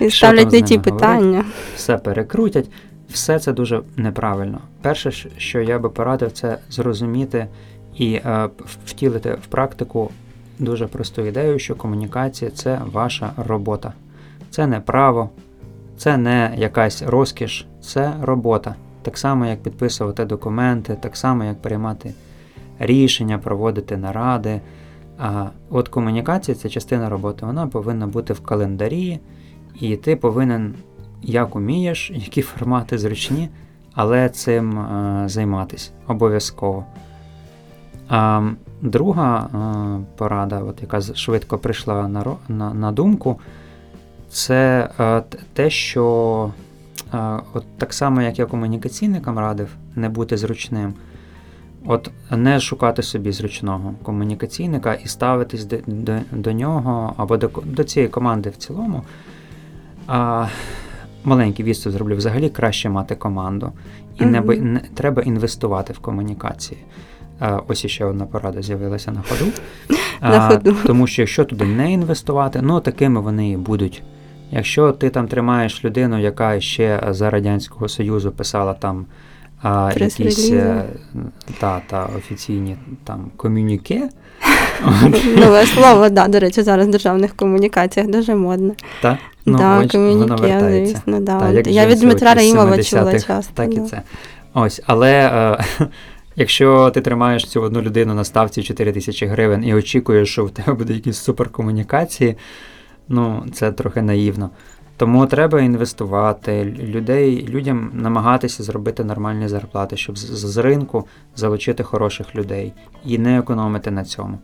[0.00, 1.44] І що ставлять там з не ті ними питання.
[1.74, 2.70] все перекрутять.
[3.10, 4.58] Все це дуже неправильно.
[4.82, 7.46] Перше, що я би порадив, це зрозуміти
[7.96, 8.48] і е,
[8.86, 10.10] втілити в практику
[10.58, 13.92] дуже просту ідею, що комунікація це ваша робота.
[14.50, 15.30] Це не право,
[15.96, 18.74] це не якась розкіш, це робота.
[19.02, 22.14] Так само, як підписувати документи, так само, як приймати
[22.78, 24.60] рішення, проводити наради.
[25.18, 27.46] А от комунікація це частина роботи.
[27.46, 29.18] Вона повинна бути в календарі,
[29.80, 30.74] і ти повинен
[31.22, 33.48] як умієш, які формати зручні,
[33.94, 36.84] але цим е, займатися обов'язково.
[38.08, 38.50] А,
[38.82, 43.40] друга е, порада, от, яка швидко прийшла на, на, на думку,
[44.28, 45.22] це е,
[45.52, 46.52] те, що
[47.14, 47.18] е,
[47.54, 50.94] от так само, як я комунікаційникам радив, не бути зручним.
[51.86, 57.84] От не шукати собі зручного комунікаційника і ставитись до, до, до нього або до, до
[57.84, 59.02] цієї команди в цілому.
[60.06, 60.46] А,
[61.24, 62.16] маленький відступ зроблю.
[62.16, 63.72] Взагалі краще мати команду.
[64.20, 64.72] І не, Мгм.
[64.72, 66.80] не треба інвестувати в комунікації.
[67.40, 69.50] А, ось іще одна порада з'явилася на ходу.
[70.22, 70.76] На ходу.
[70.86, 74.02] Тому що якщо туди не інвестувати, ну такими вони і будуть.
[74.50, 79.06] Якщо ти там тримаєш людину, яка ще за Радянського Союзу писала там
[79.62, 80.84] а, якісь е,
[81.60, 84.08] та, та, офіційні там комюніке,
[85.36, 88.74] Нове слово, да, до речі, зараз в державних комунікаціях дуже модне.
[89.02, 91.40] та, ну, да, воно комюніке, звісно, да.
[91.40, 93.52] Та, як я від Дмитра Раїмова чула 70-х, часто.
[93.54, 94.02] Так і це.
[94.54, 95.12] Ось, але
[95.80, 95.86] е,
[96.36, 100.50] якщо ти тримаєш цю одну людину на ставці 4 тисячі гривень і очікуєш, що в
[100.50, 102.36] тебе буде якісь суперкомунікації,
[103.08, 104.50] ну це трохи наївно.
[104.96, 112.34] Тому треба інвестувати людей, людям намагатися зробити нормальні зарплати, щоб з, з ринку залучити хороших
[112.34, 112.72] людей
[113.04, 114.38] і не економити на цьому.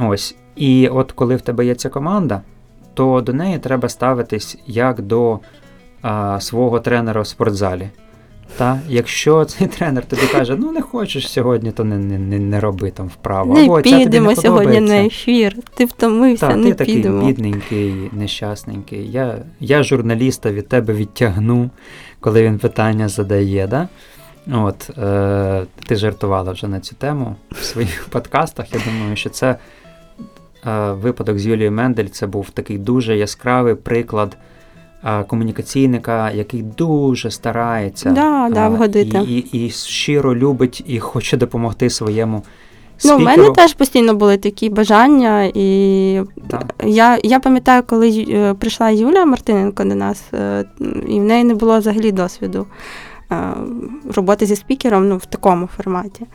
[0.00, 0.36] Ось.
[0.56, 2.40] І от коли в тебе є ця команда,
[2.94, 5.38] то до неї треба ставитись як до
[6.02, 7.90] а, свого тренера в спортзалі.
[8.56, 12.90] Та якщо цей тренер тобі каже, ну не хочеш сьогодні, то не, не, не, роби
[12.90, 13.54] там вправо.
[13.54, 15.56] Не або підемо не сьогодні на ефір.
[15.74, 19.10] Ти втомився, Та, не ти такий бідненький, нещасненький.
[19.10, 21.70] Я, я журналіста від тебе відтягну,
[22.20, 23.66] коли він питання задає.
[23.66, 23.88] Да?
[24.52, 28.74] От, е, ти жартувала вже на цю тему в своїх подкастах.
[28.74, 29.56] Я думаю, що це
[30.92, 32.06] випадок з Юлією Мендель.
[32.06, 34.36] Це був такий дуже яскравий приклад
[35.04, 39.18] е, комунікаційника, який дуже старається Да, да, е, вгодити.
[39.18, 42.42] І, і, і щиро любить і хоче допомогти своєму.
[43.04, 46.74] Ну, в мене теж постійно були такі бажання, і Так.
[46.84, 50.64] я, я пам'ятаю, коли е, прийшла Юлія Мартиненко до нас, е,
[51.08, 52.66] і в неї не було взагалі досвіду
[53.32, 53.54] е,
[54.14, 56.26] роботи зі спікером ну, в такому форматі.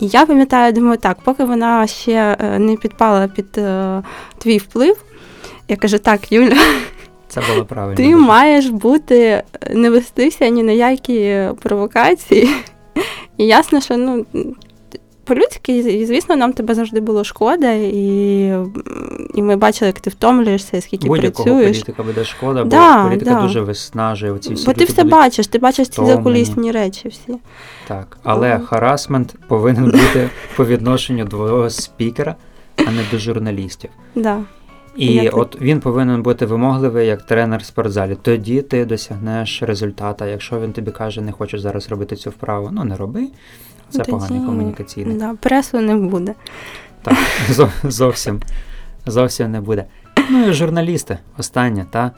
[0.00, 4.02] І я пам'ятаю, думаю, так, поки вона ще е, не підпала під е,
[4.38, 5.04] твій вплив,
[5.68, 6.56] я кажу, так, Юля,
[7.28, 7.96] Це було правильно.
[7.96, 8.16] ти дуже.
[8.16, 12.50] маєш бути, не вестися ні на які провокації.
[13.36, 14.26] І ясно, що ну.
[15.24, 17.98] По-людськи, і, звісно, нам тебе завжди було шкода, і,
[19.34, 21.76] і ми бачили, як ти втомлюєшся, і скільки Будь-якого працюєш.
[21.76, 23.42] політика буде шкода, бо Да, політика да.
[23.42, 24.32] дуже виснажує.
[24.32, 27.34] Оці всі Бо ти все бачиш, ти бачиш ці закулісні речі всі.
[27.88, 28.64] Так, але Ага.
[28.64, 32.34] харасмент повинен бути по відношенню до спікера,
[32.78, 33.90] а не до журналістів.
[34.14, 34.38] Да.
[34.96, 38.16] І Я так- от він повинен бути вимогливий як тренер в спортзалі.
[38.22, 40.26] Тоді ти досягнеш результата.
[40.26, 43.26] Якщо він тобі каже, не хочеш зараз робити цю вправу, ну не роби.
[43.90, 45.18] Це Тоді- поганий комунікаційник.
[45.18, 46.34] Да, пресу не буде.
[47.02, 47.18] Так,
[47.84, 48.40] зовсім,
[49.06, 49.84] зовсім не буде.
[50.30, 52.10] Ну і журналісти, останнє, та?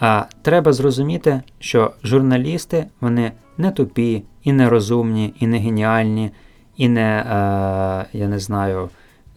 [0.00, 6.30] А треба зрозуміти, що журналісти вони не тупі, і не розумні, і не геніальні,
[6.76, 8.88] і не, е, я не знаю,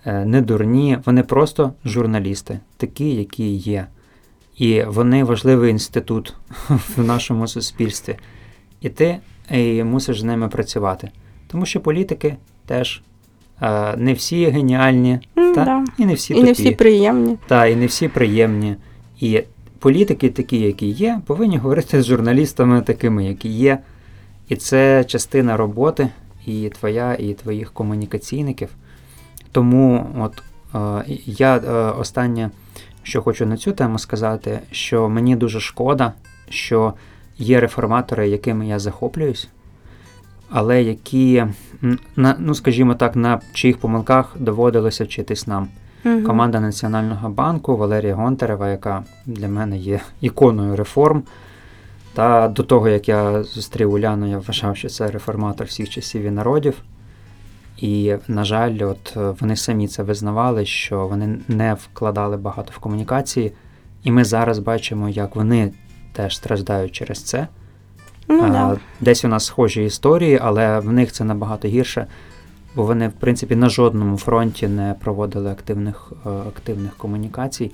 [0.05, 0.97] е, не дурні.
[1.05, 3.87] Вони просто журналісти, такі, які є.
[4.57, 6.33] І вони важливий інститут
[6.97, 8.15] в нашому суспільстві.
[8.81, 9.17] І ти
[9.51, 11.11] е, мусиш з ними працювати.
[11.51, 12.35] Тому що політики
[12.65, 13.01] теж
[13.61, 15.65] е, не всі геніальні, М, та?
[15.65, 15.85] да.
[15.97, 16.45] і не всі І тупі.
[16.47, 17.37] не всі приємні.
[17.47, 18.75] Та, і не всі приємні.
[19.19, 19.43] І
[19.79, 23.77] політики, такі, які є, повинні говорити з журналістами такими, які є.
[24.49, 26.07] І це частина роботи,
[26.45, 28.69] і твоя, і твоїх комунікаційників.
[29.51, 30.43] Тому от
[30.75, 32.49] е, я е, останнє,
[33.03, 36.13] що хочу на цю тему сказати, що мені дуже шкода,
[36.49, 36.93] що
[37.37, 39.49] є реформатори, якими я захоплююсь,
[40.51, 41.45] але які,
[42.15, 45.67] на, ну скажімо так, на чиїх помилках доводилося вчитись нам
[46.03, 46.23] Мгм.
[46.23, 51.23] команда Національного банку Валерія Гонтарева, яка для мене є іконою реформ.
[52.13, 56.31] Та до того, як я зустрів Уляну, я вважав, що це реформатор всіх часів і
[56.31, 56.81] народів.
[57.77, 62.77] І, на жаль, от е, вони самі це визнавали, що вони не вкладали багато в
[62.77, 63.51] комунікації,
[64.03, 65.71] І ми зараз бачимо, як вони
[66.13, 67.47] теж страждають через це.
[68.31, 68.77] Ну, да.
[68.99, 72.07] Десь у нас схожі історії, але в них це набагато гірше,
[72.75, 77.71] бо вони, в принципі, на жодному фронті не проводили активних, е, активних комунікацій.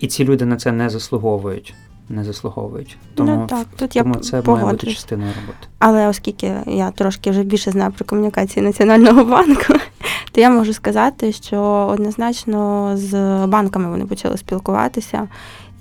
[0.00, 1.74] І ці люди на це не заслуговують.
[2.08, 2.96] Не заслуговують.
[3.14, 5.68] Тому, ну так, тут я тому це має бути частиною роботи.
[5.78, 9.74] Але оскільки я трошки вже більше знаю про комунікації Національного банку,
[10.32, 11.60] то я можу сказати, що
[11.92, 13.12] однозначно з
[13.46, 15.28] банками вони почали спілкуватися.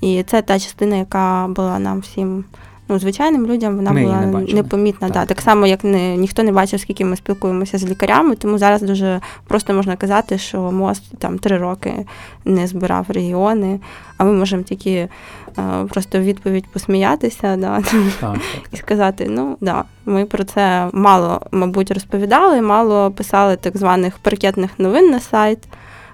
[0.02, 2.46] І це та частина, яка була нам всім,
[2.88, 5.08] ну, звичайним людям, вона Ми була не непомітна.
[5.08, 5.14] Так.
[5.18, 5.26] Да.
[5.26, 9.22] Так само, як не, ніхто не бачив, скільки ми спілкуємося з лікарями, тому зараз дуже
[9.48, 12.06] просто можна казати, що мост там три роки
[12.46, 13.80] не збирав регіони,
[14.18, 15.10] а ми можемо тільки е,
[15.90, 17.56] просто в відповідь посміятися.
[17.56, 17.84] Да.
[18.20, 18.40] Так, так.
[18.72, 24.80] І сказати, ну да, ми про це мало, мабуть, розповідали, мало писали так званих паркетних
[24.80, 25.60] новин на сайт,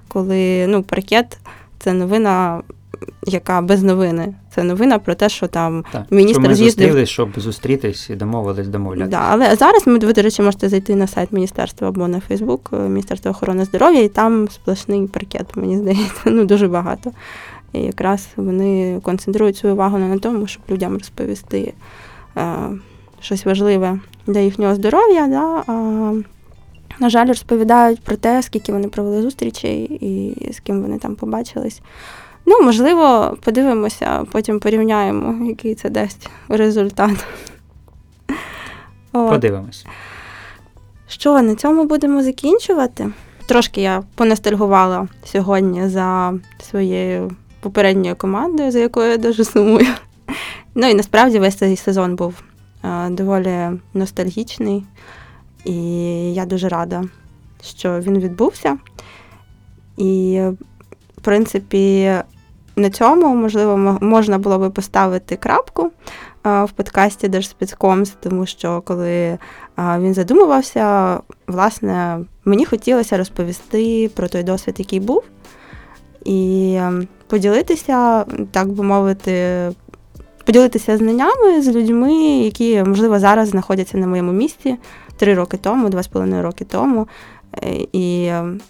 [0.07, 1.37] коли ну, паркет
[1.79, 2.61] це новина,
[3.23, 4.33] яка без новини.
[4.55, 6.05] Це новина про те, що там так.
[6.11, 9.17] Міністр Що ми з'їздив- зустрілись, щоб зустрітись і домовились домовлятися.
[9.17, 12.69] Да, але зараз ми, ви, до речі, можете зайти на сайт міністерства або на Фейсбук
[12.73, 17.11] е, Міністерства охорони здоров'я, і там сплошний паркет, мені здається, ну дуже багато.
[17.73, 21.73] І якраз вони концентрують свою увагу не на тому, щоб людям розповісти
[22.37, 22.55] е,
[23.19, 25.27] щось важливе для їхнього здоров'я.
[25.27, 25.73] Да, а,
[26.99, 31.81] на жаль, розповідають про те, скільки вони провели зустрічей і з ким вони там побачились.
[32.45, 37.25] Ну, можливо, подивимося, потім порівняємо, який це дасть результат.
[39.13, 39.29] От.
[39.29, 39.85] Подивимось.
[41.07, 43.11] Що, на цьому будемо закінчувати?
[43.45, 46.33] Трошки я поностальгувала сьогодні за
[46.69, 49.87] своєю попередньою командою, за якою я дуже сумую.
[50.75, 52.43] Ну і насправді весь цей сезон був
[52.83, 54.83] е, доволі ностальгічний,
[55.65, 55.75] і
[56.33, 57.03] я дуже рада,
[57.63, 58.77] що він відбувся.
[59.97, 60.41] І,
[61.21, 62.11] принципі,
[62.75, 65.91] на цьому, можливо, можна було би поставити крапку
[66.45, 69.37] е, в подкасті Держспецкомс, тому що коли
[69.77, 71.17] він задумувався,
[71.47, 75.23] власне, мені хотілося розповісти про той досвід, який був,
[76.25, 79.57] і ем, поділитися, так би мовити,
[80.45, 84.77] поділитися знаннями з людьми, які, можливо, зараз знаходяться на моєму місці
[85.17, 87.07] три роки тому, два з половиною роки тому, е,
[87.91, 88.61] і ем,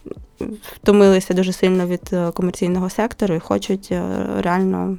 [0.76, 4.04] втомилися дуже сильно від е, комерційного сектору і хочуть е,
[4.40, 4.98] реально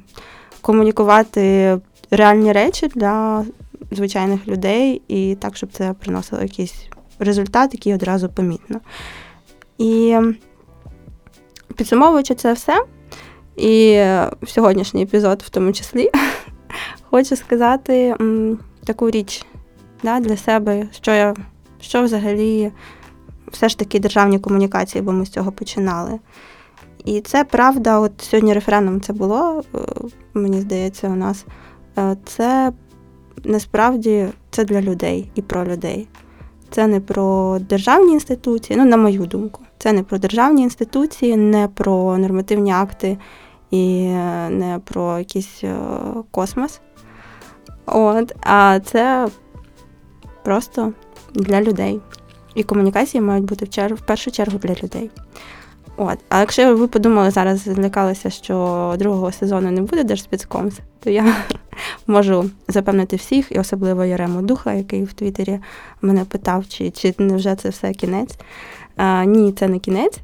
[0.61, 1.77] комунікувати
[2.11, 3.45] реальні речі для
[3.91, 6.87] звичайних людей, і так, щоб це приносило якийсь
[7.19, 8.79] результат, який одразу помітно.
[9.77, 10.17] І
[11.75, 12.85] підсумовуючи це все,
[13.55, 16.09] і е, сьогоднішній епізод в тому числі,
[17.09, 18.15] хочу сказати
[18.85, 19.45] таку річ
[20.03, 21.33] да, для себе, що я
[21.81, 22.71] що взагалі
[23.53, 26.19] все ж таки державні комунікації, бо ми з цього починали.
[27.05, 29.79] І це правда, от сьогодні референдум це було, е,
[30.33, 31.45] мені здається, у нас.
[31.97, 32.71] Е, Це
[33.43, 36.07] насправді це для людей і про людей.
[36.69, 41.67] Це не про державні інституції, ну, на мою думку, це не про державні інституції, не
[41.67, 43.17] про нормативні акти
[43.71, 45.63] і е, не про якийсь
[46.31, 46.81] космос.
[47.85, 49.27] От, а це
[50.43, 50.93] просто
[51.35, 52.01] для людей.
[52.55, 55.09] І комунікації мають бути в, чергу, в першу чергу для людей.
[55.97, 56.17] От.
[56.29, 61.35] А якщо ви подумали зараз, злякалися, що другого сезону не буде Держспецкомс, то я
[62.07, 65.59] можу запевнити всіх, і особливо Ярему Духа, який в Твіттері
[66.01, 68.35] мене питав, чи, чи невже це все кінець.
[68.95, 70.17] А, ні, це не кінець.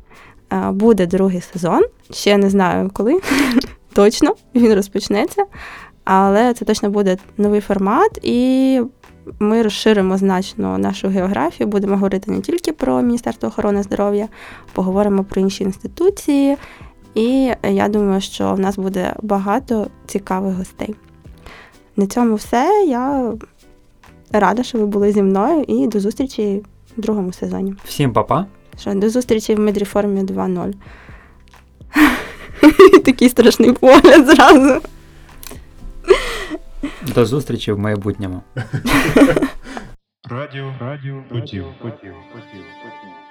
[0.50, 1.84] А, буде другий сезон.
[2.12, 3.22] Ще не знаю коли.
[3.94, 5.46] точно він розпочнеться.
[6.04, 8.82] Але це точно буде новий формат, і
[9.40, 11.68] ми розширимо значно нашу географію.
[11.68, 14.28] Будемо говорити не тільки про Міністерство охорони здоров'я,
[14.74, 16.58] поговоримо про інші інституції.
[17.16, 20.96] І я думаю, що в нас буде багато цікавих гостей.
[21.96, 22.86] На цьому все.
[22.88, 23.34] Я
[24.32, 26.64] рада, що ви були зі мною, і до зустрічі
[26.98, 27.76] в другому сезоні.
[27.86, 28.46] Всім па-па.
[28.80, 30.74] Що, до зустрічі в Медріформі 2.0.
[33.04, 34.82] Такий страшний погляд зразу.
[37.20, 38.44] До зустрічі в майбутньому.
[40.30, 43.29] Радіо, радіо, потів, потів, потів, потім.